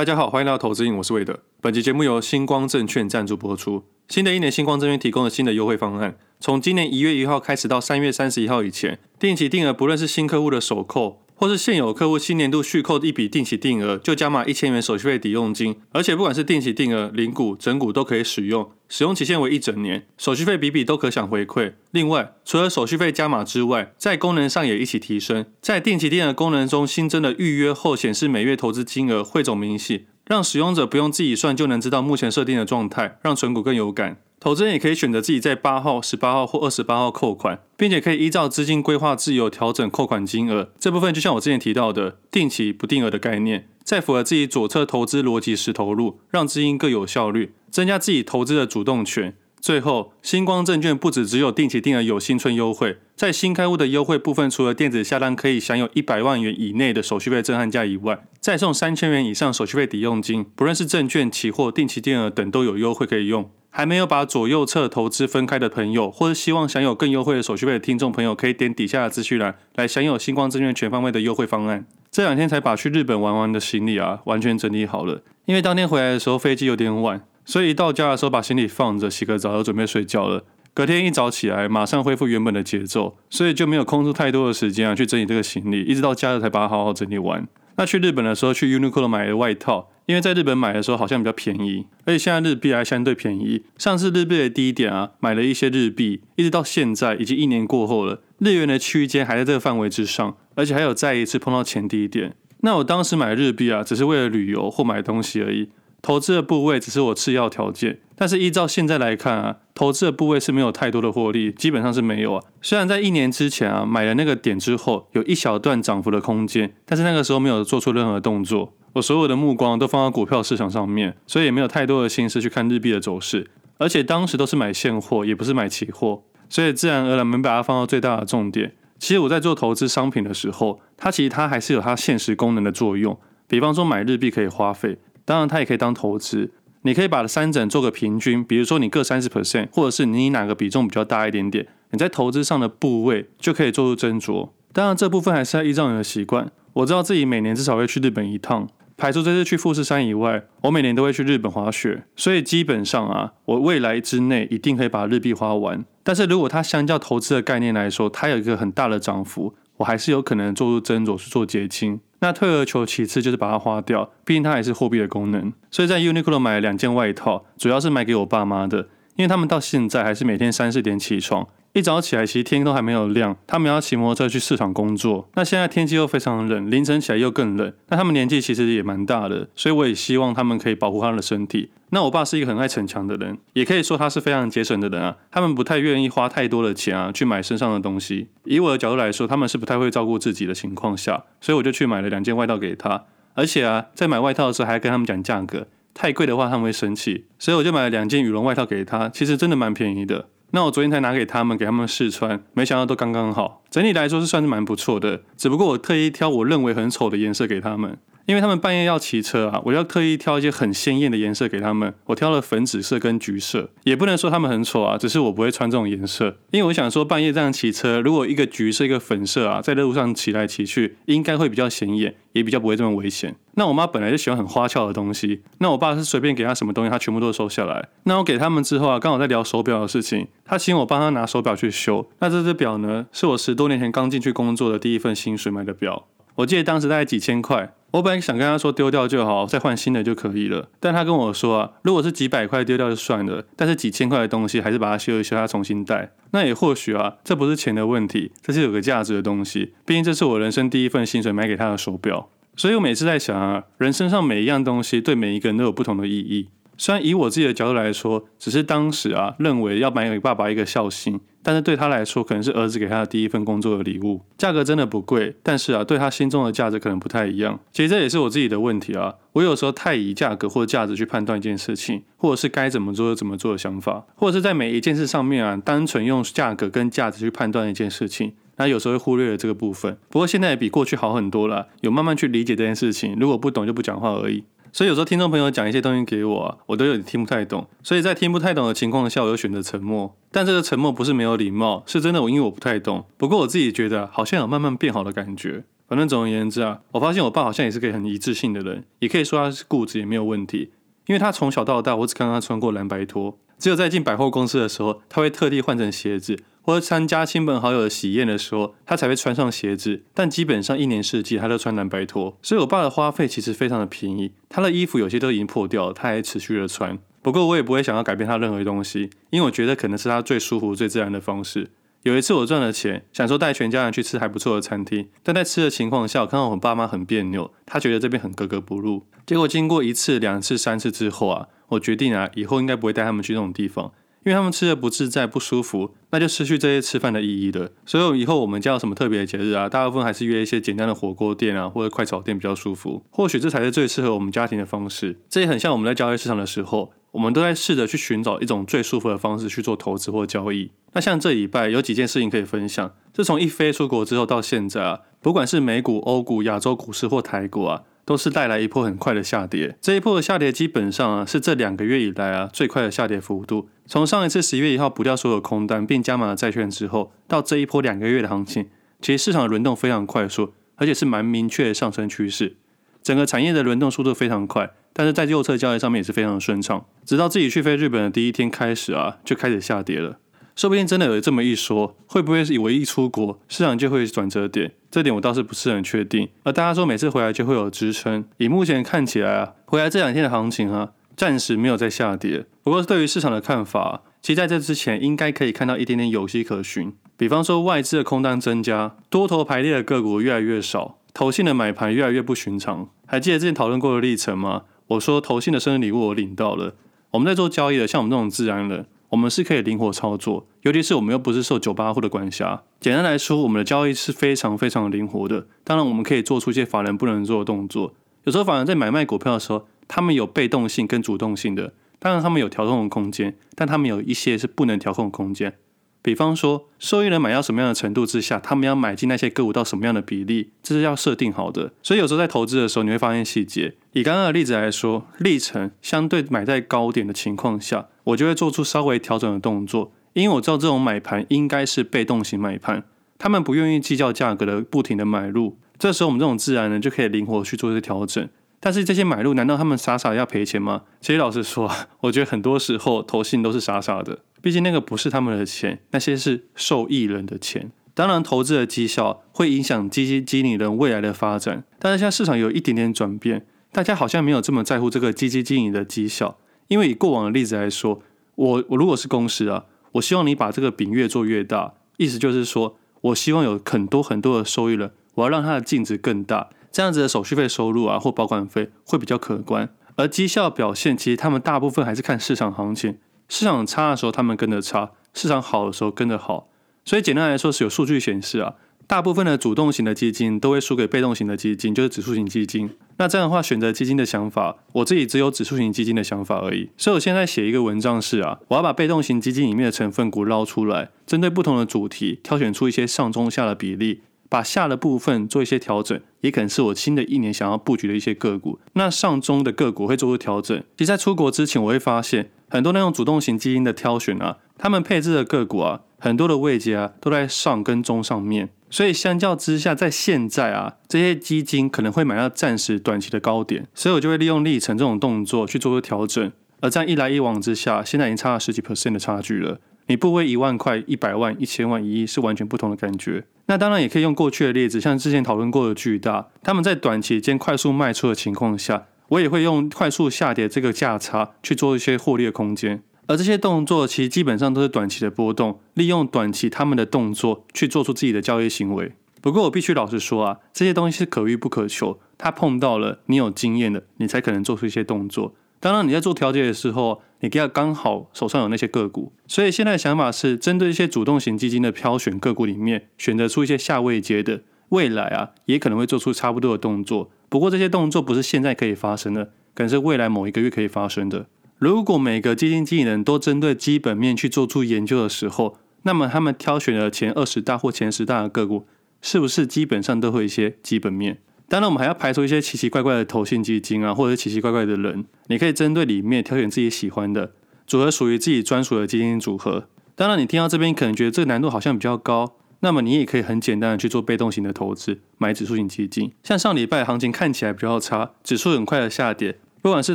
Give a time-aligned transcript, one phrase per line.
[0.00, 1.40] 大家好，欢迎来到投资瘾，我是魏德。
[1.60, 3.84] 本期节目由星光证券赞助播出。
[4.08, 15.76] 新的一年，星光证券提供了新的优惠方案，从今年一月一号开始到三月三十一号以前，定期定额不论是新客户的首扣，或是现有客户新年度续扣的一笔定期定额，就加码一千元手续费抵用金。
[15.92, 21.74] 而且不管是定期定额、零股、整股都可以使用，使用期限为一整年，手续费比比都可享回馈。
[21.92, 25.46] 另外，除了手续费加码之外，在功能上也一起提升。
[25.62, 34.16] 在定期定额功能中新增了预约后显示每月投资金额、汇总明细，让使用者不用自己算就能知道目前设定的状态，让存股更有感。
[34.40, 40.70] 投资人也可以选择自己在八号、十八号或二十八号扣款，并且可以依照资金规划自由调整扣款金额。
[40.80, 49.34] 这部分就像我之前提到的定期不定额的概念，在符合自己左侧投资逻辑时投入，让资金更有效率，增加自己投资的主动权。
[49.60, 63.50] 最后，星光证券不止只有定期定额有新春优惠，在新开户的优惠部分，除了电子下单可以享有一百万元以内的手续费震撼价以外，再送三千元以上手续费抵用金，不论是证券、期货、定期定额等都有优惠可以用。
[63.70, 71.86] 还没有把左右侧投资分开的朋友，或者希望享有更优惠的手续费的听众朋友，可以点底下的资讯栏来享有星光证券全方位的优惠方案。
[72.10, 75.22] 这两天才把去日本玩完的行李啊，完全整理好了。
[75.46, 80.44] 因为当天回来的时候飞机有点晚，所以一到家的时候把行李放着，洗个澡就准备睡觉了。
[80.74, 87.46] 隔天一早起来，马上恢复原本的节奏，所以就没有空出太多的时间啊去整理这个行李，一直到假日才把它好好整理完。
[87.80, 89.90] 那去日本的时候去 Uniqlo 买的外套。
[90.04, 93.62] 因为在日本买的时候好像比较便宜，而且现在日币还相对便宜。
[93.78, 102.34] 上次日币的低点啊，买了一些日币，一直到现在已经一年过后了，日元的区间还在这个范围之上，而且还有再一次碰到前低点。
[102.62, 105.68] 那我当时买日币啊，只是为了旅游或买东西而已，
[106.02, 108.00] 投资的部位只是我次要条件。
[108.16, 112.44] 但是依照现在来看啊，投资的部位是没有太多的获利，基本上是没有啊。
[112.60, 118.74] 虽然在一年之前啊，买了那个点之后有一小段涨幅的空间，但是那个时候没有做出任何动作。
[118.92, 123.50] 我所有的目光都放在股票市场上面，所以也没有太多的心思去看日币的走势。
[123.78, 128.74] 而且当时都是买现货，也不是买期货，所以自然而然没把它放到最大的重点。
[128.98, 133.18] 其实我在做投资商品的时候，它其实它还是有它现实功能的作用。
[133.48, 134.98] 比方说买日币可以花费，
[135.30, 136.50] 当然它也可以当投资。
[136.82, 144.48] 你可以把三者做个平均，比如说你各三十 percent，或者是你哪个比重比较大一点点，你在投资上的部位就可以做出斟酌。
[144.72, 146.50] 当然这部分还是要依照你的习惯。
[146.72, 148.68] 我知道自己每年至少会去日本一趟。
[148.96, 155.84] 排除这次去富士山以外，我每年都会去日本滑雪，所以基本上啊，我未来之内一定可以把日币花完。
[156.02, 162.00] 但是如果它相较投资的概念来说，它有一个很大的涨幅，我还是有可能做出斟酌去做结清。
[162.20, 165.50] 那退而求其次就是把它花掉，毕竟它也是货币的功能。
[165.70, 171.48] 所以在 Uniqlo 买了两件外套，主要是买给我爸妈的，因为他们到现在还是每天三四点起床。
[171.72, 175.28] 一早起来，其实天都还没有亮，他们要骑摩托车去市场工作。
[175.34, 177.72] 那现在天气又非常冷，凌晨起来又更冷。
[177.88, 181.70] 那他们年纪其实也蛮大的，所以我也希望他们可以保护他们的身体。
[181.90, 185.16] 那我爸是一个很爱逞强的人，也可以说他是非常节省的人啊。
[185.30, 188.28] 他们不太愿意花太多的钱啊去买身上的东西。
[188.44, 193.04] 以我的角度来说，他们是不太会照顾自己的情况下，所以我就去买了两件外套给他。
[193.34, 199.08] 而且啊，在买外套的时候还跟他们讲价格，太贵的话他们会生气，所以我就买了两件羽绒外套给他。
[199.08, 200.28] 其实真的蛮便宜的。
[200.52, 203.62] 那我昨天才拿给他们，给他们试穿，没想到都刚刚好。
[203.70, 211.92] 整体来说是算是蛮不错的，只不过我特意挑我认为很丑的颜色给他们，因为他们半夜要骑车啊，我要特意挑一些很鲜艳的颜色给他们。
[212.06, 223.34] 我挑了粉紫色跟橘色，也不能说他们很丑啊，只是我不会穿这种颜色，因为我想说半夜这样骑车，如果一个橘色一个粉色啊，在路上骑来骑去，应该会比较显眼，也比较不会这么危险。
[223.54, 227.88] 那我妈本来就喜欢很花俏的东西，那我爸是随便给她什么东西，她全部都收下来。
[228.04, 232.08] 那我给他们之后啊，刚好在聊手表的事情，他请我帮他拿手表去修。
[232.20, 237.74] 那这只表呢，是我十多年前刚进去工作的第一份薪水买的表，我记得当时大概几千块。
[237.92, 240.68] 我本来想跟他说丢掉就好，再换新的就可以了。
[240.78, 246.12] 但他跟我说啊，如果是几百块丢掉就算了，但是几千块的东西还是把它修一修，他重新戴。
[246.30, 249.74] 那也或许啊，这不是钱的问题，这是有个价值的东西。
[249.84, 252.28] 毕竟这是我人生第一份薪水买给他的手表。
[252.56, 256.48] 所以我每次在想啊，人身上每一样东西对每一个人都有不同的意义。
[256.80, 264.22] 虽然以我自己的角度来说，只是当时啊认为要买给爸爸一个孝心，但是对他来说可能是儿子给他的第一份工作的礼物。
[264.38, 267.60] 价格真的不贵，但是啊对他心中的价值可能不太一样。
[267.70, 278.32] 其实这也是我自己的问题啊，我有时候太以价格或价值去判断一件事情，或者是该怎么做就怎么做的想法，或者是在每一件事上面啊单纯用价格跟价值去判断一件事情。
[278.56, 283.14] 那有时候会忽略了这个部分，不过现在也比过去好很多了，有慢慢去理解这件事情。
[283.20, 284.44] 如果不懂就不讲话而已。
[284.72, 287.66] 所以有时候听众朋友讲一些东西给我啊，我都有点听不太懂。
[287.82, 290.16] 所以在听不太懂的情况下，我就选择沉默。
[290.30, 293.04] 但这个沉默不是没有礼貌，是真的，我因为我不太懂。
[293.16, 295.64] 不过我自己觉得好像有慢慢变好的感觉。
[295.88, 300.70] 反正总而言之啊，我发现我爸好像也是个很一致性的人，也可以说他是固执也没有问题。
[301.06, 310.02] 因为他从小到大，我只看他穿过蓝白拖，只有在进百货公司的时候，他会特地换成鞋子，或者参加亲朋好友的喜宴的时候，他才会穿上鞋子。
[310.14, 314.32] 但基本上一年四季他都穿蓝白拖，所以我爸的花费其实非常的便宜。
[314.48, 316.98] 他的衣服有些都已经破掉了，他还持续的穿。
[317.22, 321.70] 不过我也不会想要改变他任何东西，因为我觉得可能是他最舒服、最自然的方式。
[322.02, 329.04] 有一次我赚了钱，想说带全家人去吃还不错的餐厅，但在吃的情况下，我看到我爸妈很别扭，他觉得这边很格格不入。
[329.26, 333.92] 结果经过一次、两次、三次之后啊，我决定啊，以后应该不会带他们去那种地方，
[334.24, 337.70] 因为他们吃的不自在、不舒服，那就失去这些吃饭的意义了。
[337.86, 343.02] 所以以后我们家有什么特别的节日啊，大部分还是约一些简单的火锅店啊，或者快炒店比较舒服。
[343.10, 345.18] 或许这才是最适合我们家庭的方式。
[345.28, 346.92] 这也很像我们在交易市场的时候。
[347.12, 350.70] 我们都在试着去寻找一种最舒服的方式去做投资或交易。
[350.92, 352.92] 那像这礼拜有几件事情可以分享。
[353.12, 359.76] 自从一飞出国之后到现在啊，不管是美股、欧股、亚洲股市或台股啊，都是带来一波很快的下跌。
[359.80, 363.68] 这一波的下跌基本上啊，是这两个月以来啊最快的下跌幅度。
[363.86, 368.68] 从上一次十一月一号补掉所有空单并加码了债券之后，到这一波两个月的行情，
[369.00, 372.56] 其实市场的轮动非常快速，而且是蛮明确的上升趋势。
[373.00, 374.72] 整个产业的轮动速度非常快。
[374.92, 380.18] 但是在右侧交易上面也是非常的顺畅，直到自己去飞日本的第一天开始啊，就开始下跌了。
[380.60, 384.70] 说不定真的有这么一说，会不会是以为一出国市场就会转折点？
[384.90, 386.28] 这点我倒是不是很确定。
[386.42, 392.44] 而大家说每次回来就会有支撑，以目前看起来啊，回来这两天的行情啊，暂时没有再下跌。
[392.62, 396.92] 不过对于市场的看法，其实在这之前应该可以看到一点点有迹可循。
[397.16, 402.90] 比方说外资的空单增加，多头排列的个股越来越少，投信的买盘越来越不寻常。
[403.06, 404.64] 还记得之前讨论过的历程吗？
[404.88, 406.74] 我说投信的生日礼物我领到了。
[407.12, 412.62] 我们在做交易的，像我们这种自然人，我们是可以灵活操作，尤其是我们又不是受九八户的管辖。
[412.80, 415.46] 简单来说，我们的交易是非常非常灵活的。
[415.64, 417.92] 当然，我们可以做出一些法人不能做的动作。
[418.24, 425.54] 有时候法人在买卖股票的时候，他们有被动性跟主动性的，当然他们有调控的空间，但他们有一些是不能调控的空间。
[426.02, 431.72] 比方说，受益人买到什么样的程度之下，他们要买进那些个股到什么样的比例，这是要设定好的。
[431.82, 433.74] 所以有时候在投资的时候，你会发现细节。
[433.92, 442.84] 以刚刚的例子来说，历程相对买在高点的情况下，我就会做出稍微调整的动作，因为我知道这种买盘应该是被动型买盘，
[443.18, 445.58] 他们不愿意计较价格的不停的买入。
[445.78, 448.28] 这时候我们这种自然人就可以灵活去做一些调整。
[448.62, 450.82] 但是这些买入，难道他们傻傻要赔钱吗？
[451.00, 451.70] 其实老实说，
[452.00, 454.18] 我觉得很多时候投信都是傻傻的。
[454.42, 457.72] 毕竟那个不是他们的钱，那些是受益人的钱。
[457.94, 461.64] 当然，投资的绩效会影响基金经理人未来的发展。
[461.78, 466.38] 但是现在市场有一点点转变，大家好像没有这么在乎这个基金经理的绩效。
[466.66, 468.02] 因为以过往的例子来说，
[468.34, 479.68] 我我如果是公司啊，我希望你把这个饼越做越大，意思就是说我希望有很多很多的收益了，我要让它的净值更大，这样子的手续费收入啊或保管费会比较可观。
[479.94, 482.98] 而绩效表现，其实他们大部分还是看市场行情。
[483.28, 486.48] 市场差的时候，他们跟着差；市场好的时候，跟着好。
[486.84, 488.54] 所以简单来说，是有数据显示啊，
[488.90, 492.68] 大部分的主动型的基金都会输给被动型的基金，就是指数型基金。
[492.96, 496.68] 那这样的话，选择基金的想法，我自己只有指数型基金的想法而已。
[496.76, 504.00] 所以我现在写一个文章是啊，我要把被动型基金里面的成分股捞出来，针对不同的主题，挑选出一些上中下的比例。
[504.28, 508.58] 把下的部分做一些调整，也可能是我新的一年想要布局的一些个股。
[508.72, 510.56] 那上中的个股会做出调整。
[510.76, 518.50] 其实，在出国之前，我会发现很多那种主动型基金的挑选啊，他们配置的个股啊，很多的位阶啊，都在上跟中上面。
[518.70, 526.32] 所以相较之下，在现在啊，这些基金可能会买到暂时短期的高点，所以我就会利用历程这种动作去做出调整。
[526.60, 529.58] 而这样一来一往之下，现在已经差了十几 percent 的差距了。
[529.86, 533.24] 你部位一万块、一百万、一千万、一亿是完全不同的感觉。
[533.46, 542.82] 那当然也可以用过去的例子，像之前讨论过的巨大，他们在短期间快速卖出的情况下，我也会用快速下跌这个价差去做一些获利的空间。
[543.10, 548.92] 而这些动作其实基本上都是短期的波动，利用短期他们的动作去做出自己的交易行为。
[549.20, 555.34] 不过我必须老实说啊，这些东西是可遇不可求，他碰到了你有经验的，你才可能做出一些动作。
[555.58, 559.12] 当然，你在做调节的时候，你要刚好手上有那些个股。
[559.26, 567.10] 所以现在想法是，针对一些主动型基金的挑选个股里面，选择出一些下位阶的，未来啊，也可能会做出差不多的动作。
[567.28, 571.26] 不过这些动作不是现在可以发生的，可能是未来某一个月可以发生的。
[571.60, 578.66] 如果每个基金经理人都针对基本面去做出研究的时候，那么他们挑选的前二十大或前十大的个股，
[579.02, 581.18] 是不是基本上都会一些基本面？
[581.50, 585.04] 当然，我们还要排除一些奇奇怪怪的投信基金啊，或者奇奇怪怪的人。
[585.26, 587.32] 你可以针对里面挑选自己喜欢的
[587.66, 589.66] 组合，属于自己专属的基金组合。
[589.94, 596.10] 当然，你听到这边可能觉得这个难度好像比较高，那么你也可以很简单的去做被动型的投资，买指数型基金。
[596.22, 599.94] 像上礼拜行情看起来比较差，指数很快的下跌，不管是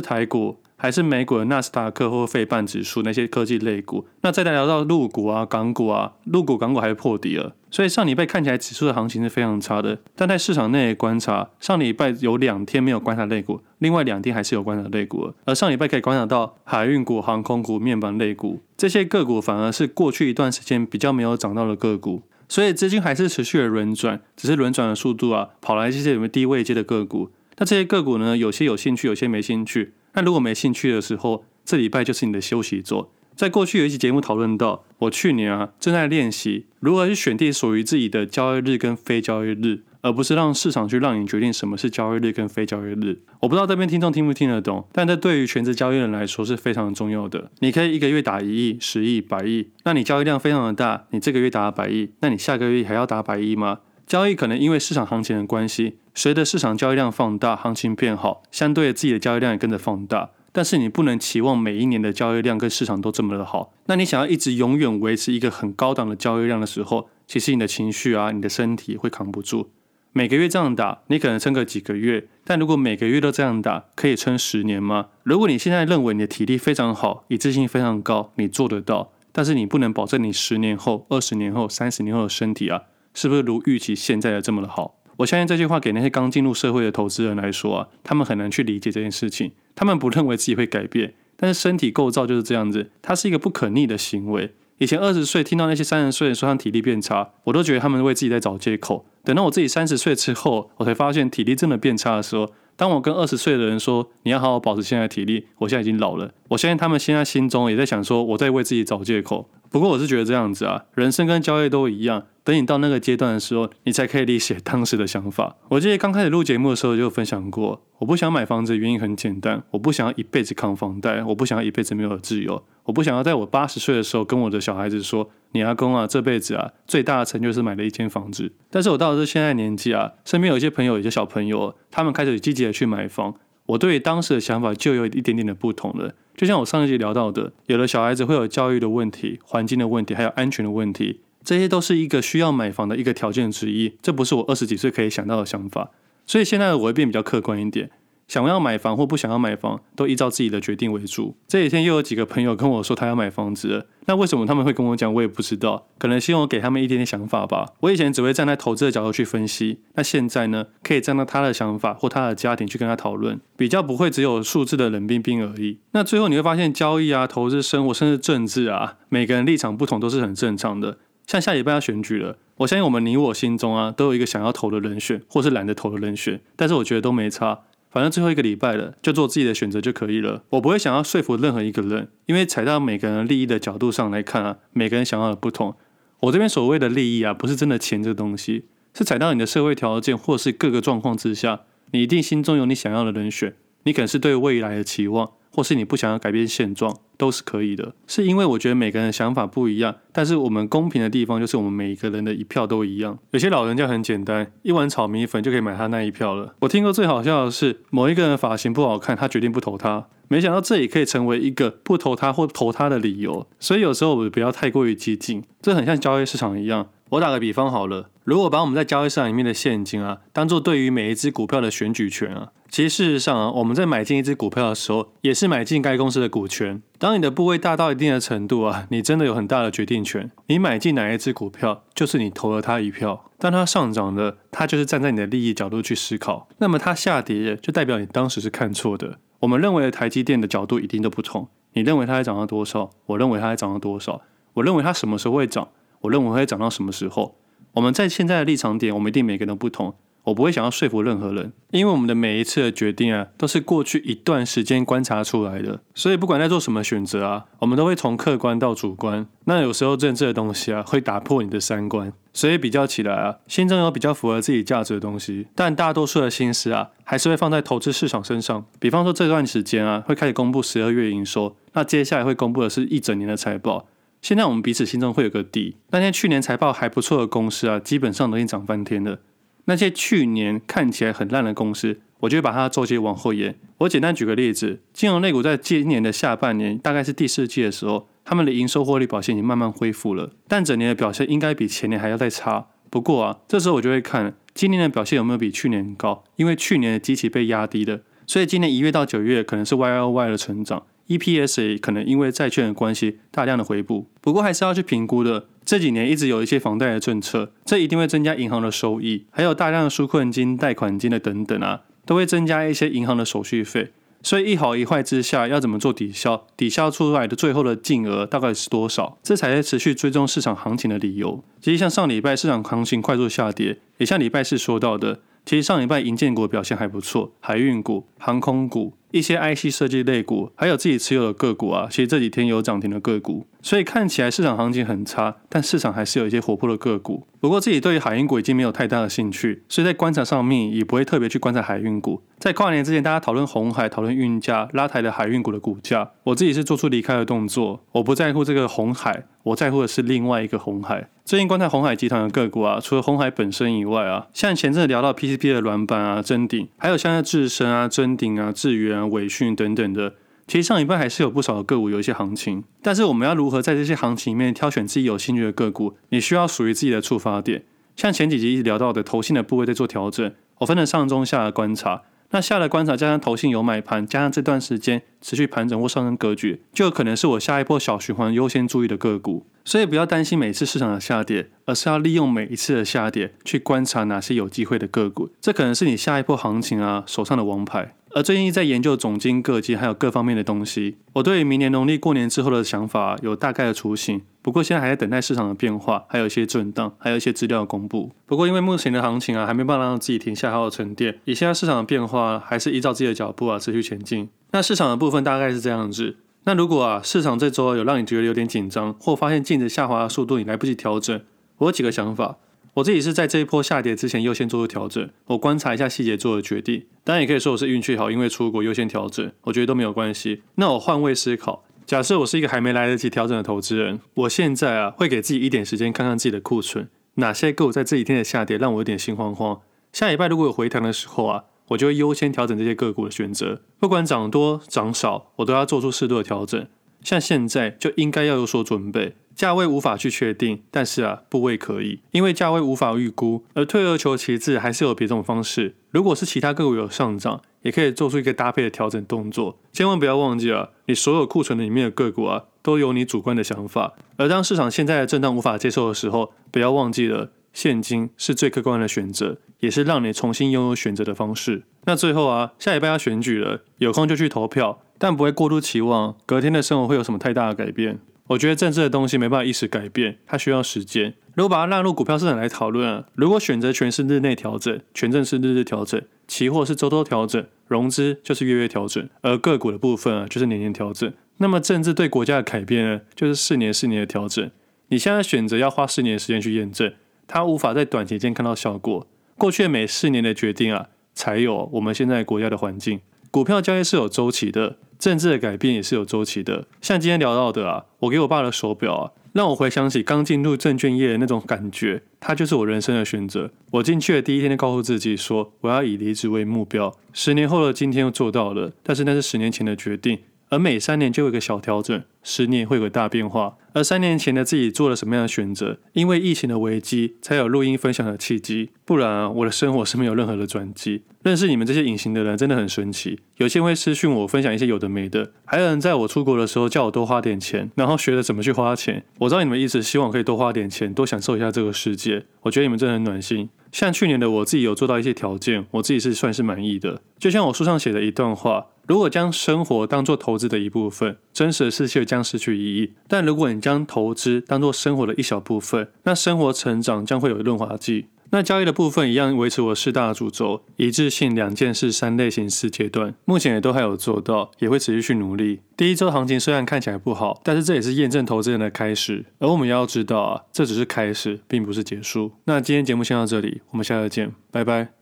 [0.00, 0.58] 台股。
[0.76, 7.54] 还是美股的纳斯达克或费半指数那些科技类股，那再来聊到陆股啊、港股啊，陆股、港股还是破底了。
[7.70, 9.98] 所以上礼拜看起来指数的行情是非常差的。
[10.14, 15.32] 但在市场内观察，上礼拜有两天没有观察类股，另外两天还是有观察类股。
[15.44, 22.22] 而上礼拜可以观察到海运股、航空股、面板类股这些个股，反而是过去一段时间比较没有涨到的个股。
[22.48, 27.30] 所以资金还是持续的轮转，只是轮转的速度啊，跑来这些有没有低位阶的个股。
[27.58, 29.94] 那这些个股呢，有些有兴趣，有些没兴趣。
[30.16, 33.10] 那如果没兴趣的时候，这礼拜就是你的休息周。
[33.34, 43.20] 在过去有一期节目讨论到，我去年啊正在练习如何去选定属于自己的交易日跟非交易日，而不是让市场去让你决定什么是交易日跟非交易日。
[43.40, 47.50] 我不知道这边听众听不听得懂，但这对于全职交易人来说是非常重要的。
[47.58, 53.80] 你可以一个月打一亿、十亿、百亿，那你交易量非常的大，你这个月打了百亿，那你下个月还要打百亿吗？
[54.06, 55.98] 交易可能因为市场行情的关系。
[56.14, 60.30] 随着市场交易量放大，行情变好，相对自己的交易量也跟着放大。
[60.52, 63.72] 但是你不能期望每一年的交易量跟市场都这么的好。
[63.86, 69.70] 那你想要一直永远维持一个很高档的交易量的时候，其实你的情绪啊，你的身体会扛不住。
[70.12, 72.28] 每个月这样打，你可能撑个几个月。
[72.44, 75.08] 但如果每个月都这样打，可以撑十年吗？
[75.24, 82.84] 如果你现在认为你的体力非常好，一致性非常高，你做得到，但是你不能保证你十年后、二十年后、三十年后的身体啊，
[83.16, 84.94] 是不是如预期现在的这么的好？
[85.16, 89.52] 我相信这句话给那些刚进入社会的投资人来说啊，他们很难去理解这件事情。
[89.74, 94.52] 他们不认为自己会改变，但是身体构造就是这样子，它是一个不可逆的行为。
[94.76, 99.06] 以前二十岁听到那些三十岁说他体力变差，我都觉得他们为自己在找借口。
[99.24, 106.30] 等到我自己三十岁之后，我才发现体力真的变差的时候，当我跟二十岁的人说你要好好保持现在体力，我现在已经老了。
[106.48, 109.48] 我相信他们现在心中也在想说我在为自己找借口。
[109.70, 112.24] 不过我是觉得这样子啊，人生跟交易都一样。
[112.44, 115.56] 等你到那个阶段的时候，你才可以理解当时的想法。
[115.68, 128.52] 我记得刚开始录节目的时候就分享过，我不想买房子的原因很简单，我不想要一辈子扛房贷，我不想要一辈子没有自由，我不想要在我八十岁的时候跟我的小孩子说，你阿公啊这辈子啊最大的成就是买了一间房子。
[128.70, 133.34] 但是我到了这现在年纪啊，身边有一些朋友，有些小朋友，他们开始积极的去买房，
[133.66, 136.14] 我对当时的想法就有一点点的不同了。
[136.36, 141.20] 就像我上一集聊到的，有的小孩子会有教育的问题、环境的问题，还有安全的问题。
[141.42, 145.90] 这些都是一个需要买房的一个条件之一，这不是我二十几岁可以想到的想法。
[146.26, 147.90] 所以现在我会变比较客观一点，
[148.28, 151.36] 想要买房或不想要买房，都依照自己的决定为主。
[151.46, 155.86] 这几天又有几个朋友跟我说他要买房子，那为什么他们会跟我讲，我也不知道。
[155.98, 157.72] 可能希望我给他们一点点想法吧。
[157.80, 165.78] 我以前只会站在投资的角度去分析，那现在呢，可以站到他的想法或他的家庭去跟他讨论，比较不会只有数字的冷冰冰而已。
[165.92, 170.98] 那最后你会发现，交易啊、投资、生活甚至政治啊，每个人立场不同都是很正常的。
[171.26, 177.60] 像下礼拜要选举了，我相信我们你我心中啊都有一个想要投的人选，或是懒得投的人选，但是我觉得都没差，
[177.96, 180.42] 反正最后一个礼拜了，就做自己的选择就可以了。
[180.50, 185.74] 我不会想要说服任何一个人，因为踩到每个人利益的角度上来看啊，每个人想要的不同。
[186.20, 191.62] 我这边所谓的利益啊，不是真的钱这个东西，是踩到你的社会条件或是各个状况之下，
[191.92, 195.30] 你一定心中有你想要的人选，你可能是对未来的期望。
[195.56, 197.94] 或是你不想要改变现状，都是可以的。
[198.06, 203.18] 是因为我觉得每个人的想法不一样，但是我们公平的地方就是我们每一个人的一票都一样。
[203.30, 206.54] 有些老人家很简单，一碗炒米粉就可以买他那一票了。
[206.60, 210.08] 我听过最好笑的是，某一个人发型不好看，他决定不投他。
[210.28, 213.46] 没想到这也可以成为一个不投他或投他的理由。
[213.58, 216.88] 所以有时候我们不要太过于激进，这很像交易市场一样。
[217.10, 226.82] 我打个比方好了，如果把我们在交易市场里面的现金啊，当做对于每一只股票的选举权啊，其实事实上啊，我们在买进一只股票的时候，也是买进该公司的股权。
[226.98, 230.30] 当你的部位大到一定的程度啊，你真的有很大的决定权。
[230.46, 233.30] 你买进哪一只股票，就是你投了它一票。
[233.38, 239.18] 当它上涨了，它就是站在你的利益角度去思考；那么它下跌，就代表你当时是看错的。
[239.40, 241.48] 我们认为的台积电的角度一定都不同。
[241.74, 242.90] 你认为它会涨到多少？
[243.06, 244.22] 我认为它会涨到多少？
[244.54, 245.68] 我认为它什么时候会涨？
[246.00, 247.36] 我认为会涨到什么时候？
[247.72, 249.94] 我们在现在的立场点，我们一定每个人不同。
[250.26, 255.80] 我不会想要说服任何人，因为我们的每一次的决定啊，都是过去一段时间观察出来的。
[255.94, 259.24] 所以不管在做什么选择啊，我们都会从客观到主观。
[259.44, 262.12] 那有时候政治的东西啊，会打破你的三观。
[262.32, 268.66] 所以比较起来啊，心中有比较符合自己价值的东西，但大多数的心思啊，还是会放在投资市场身上。
[268.80, 273.86] 比方说这段时间啊，会开始公布十二月营收，那接下来会公布的是一整年的财报。
[274.20, 279.20] 现在我们彼此心中会有个底，那些去年财报还不错的公司啊，基本上都已经涨翻天了。
[279.66, 283.54] 那些去年看起来很烂的公司，我就会把它的周期往后延。
[283.78, 292.66] 我简单举个例子，金融类股在今年的下半年，大概是第四季的时候，他们的营收获利表现已经慢慢恢复了，但整年的表现应该比前年还要再差。
[292.88, 304.08] 不过啊，这时候我就会看今年的表现有没有比去年高，因为去年的基期被压低了，所以今年一月到九月可能是 YoY 的成长，EPS 可能因为债券的关系大量的回补。
[304.20, 305.48] 不过还是要去评估的。
[305.66, 313.90] 这几年一直有一些房贷的政策，这一定会增加银行的收益，还有大量的纾困金、贷款金的等等啊，都会增加一些银行的手续费。
[314.22, 316.46] 所以一好一坏之下，要怎么做抵消？
[316.56, 319.18] 抵消出来的最后的净额大概是多少？
[319.24, 321.42] 这才是持续追踪市场行情的理由。
[321.60, 328.94] 其实像上礼拜市场行情快速下跌，也像礼拜四说到的，其实上礼拜银建股表现还不错，海运股、航空股。
[329.10, 337.26] 一些 IC 设计类股，还有自己持有的个股啊，其实这几天有涨停的个股，所以看起来市场行情很差，但市场还是有一些活泼的个股。
[337.38, 342.22] 不过自己对于海运股已经没有太大的兴趣，所以在观察上面也不会特别去观察海运股。
[342.38, 351.08] 在跨年之前，大家讨论红海，讨论运价，拉抬的海运股的股价，我自己是做出离开的动作，我不在乎这个红海，我在乎的是另外一个红海。
[351.24, 360.14] 最近观察红海集团的个股啊，除了红海本身以外啊，像前阵子聊到 PCP 的软板啊、臻鼎，还有像在智深啊、臻鼎啊、智原啊、纬讯等等的，
[360.46, 362.64] 其实上礼拜还是有不少的个股有一些行情。
[362.82, 365.96] 但是我们要如何在这些行情里面挑选自己有兴趣的个股？
[366.08, 367.62] 你需要属于自己的触发点。
[367.94, 372.02] 像前几集一直聊到的投信的部位在做调整，我分了上中下的观察。
[372.30, 379.46] 那下的观察加上投信有买盘，加上这段时间持续盘整或上升格局，就有可能是我下一波小循环优先注意的个股。
[379.64, 387.94] 所以不要担心每次市场的下跌，而是要利用每一次的下跌去观察哪些有机会的个股，这可能是你下一波行情啊手上的王牌。
[388.16, 394.22] 而最近在研究总经各级还有各方面的东西，我对明年农历过年之后的想法有大概的雏形。
[394.40, 398.12] 不过现在还在等待市场的变化，还有一些震荡，还有一些资料的公布。
[398.24, 404.30] 不过因为目前的行情啊还没办法让自己停下好好沉淀，以现在市场的变化，还是依照自己的脚步啊持续前进。
[404.52, 406.16] 那市场的部分大概是这样子。
[406.44, 411.20] 那如果啊，市场这周有让你觉得有点紧张，或发现净值下滑的速度你来不及调整，
[411.58, 412.38] 我有几个想法。
[412.76, 416.84] 我自己是在这一波下跌之前优先做出调整，我观察一下细节做的决定。
[417.04, 420.42] 当然也可以说我是运气好，因为出国优先调整，我觉得都没有关系。
[420.56, 429.60] 那我换位思考，假设我是一个还没来得及调整的投资人，我现在啊会给自己一点时间看看自己的库存，哪些个股在这几天的下跌让我有点心慌慌。
[429.92, 431.44] 下礼拜如果有回弹的时候啊。
[431.70, 436.64] 我就会优先调整这些个股的选择，不管涨多涨少，我都要做出适度的调整。
[437.02, 445.76] 像现在就应该要有所准备，价位无法去确定，但是啊，部位可以，因为价位无法预估，而退而求其次，还是有别种方式。
[445.90, 449.58] 如果是其他个股有上涨，也可以做出一个搭配的调整动作。
[449.72, 453.92] 千万不要忘记啊，你所有库存里面的个股啊，都有你主观的想法。
[454.16, 457.30] 而当市场现在的震荡无法接受的时候，不要忘记了。
[457.52, 461.62] 现金是最客观的选择，也是让你重新拥有选择的方式。
[461.84, 467.98] 那最后啊，下礼拜要选举了，有空就去投票，但不会过度期望隔天的生活会有什么太大的改变。
[468.28, 471.14] 我觉得政治的东西没办法一时改变，它需要时间。
[471.34, 481.12] 如果把它纳入股票市场来讨论啊，如果选择权是日内调整，权证是日日调整，期货是周周调整，融资就是月月调整，而个股的部分啊，就是年年调整。
[481.38, 484.50] 那么政治对国家的改变呢，就是四年四年的调整。
[484.88, 486.92] 你现在选择要花四年的时间去验证。
[487.28, 489.06] 它无法在短期间看到效果。
[489.36, 493.00] 过去每四年的决定啊，才有我们现在国家的环境。
[493.30, 496.66] 股票交易是有周期的，政治的改变也是有周期的。
[496.80, 502.02] 像今天聊到的啊，我给我爸的手表啊，让我回想起刚进入证券业的那种感觉。
[502.20, 503.50] 它就是我人生的选择。
[503.72, 506.92] 我进去的第一天就告诉自己说，我要以离职为目标。
[507.12, 510.18] 十年后的今天又做到了，但是那是十年前的决定。
[510.48, 513.56] 而每三年就有一个小调整，十年会有个大变化。
[513.72, 515.78] 而三年前的自己做了什么样的选择？
[515.92, 518.70] 因为疫情的危机，才有录音分享的契机。
[518.84, 521.02] 不然，我的生活是没有任何的转机。
[521.22, 523.18] 认识你们这些隐形的人真的很神奇。
[523.36, 529.04] 有些人会私讯我分享一些有的没的，还有人在我出国的时候叫我多花点钱，然后学着怎么去花钱。
[529.18, 532.24] 我知道你们意思，希望可以多花点钱，多享受一下这个世界。
[532.42, 533.50] 我觉得你们真的很暖心。
[533.72, 537.02] 像去年的我自己有做到一些条件，我自己是算是满意的。
[537.18, 538.66] 就像我书上写的一段话。
[538.86, 548.06] 如果将生活当作投资的一部分，真实的世界将失去意义；但如果你将投资当作生活的一小部分，那生活成长将会有润滑剂。
[548.30, 553.14] 那交易的部分一样维持我四大主轴：一致性、两件事、三类型、四阶段。
[553.24, 555.60] 目前也都还有做到，也会持续去努力。
[555.76, 559.24] 第一周行情虽然看起来不好，但是这也是验证投资人的开始。
[559.38, 562.32] 而我们要知道啊，这只是开始，并不是结束。
[562.44, 564.95] 那今天节目先到这里，我们下次见，拜拜。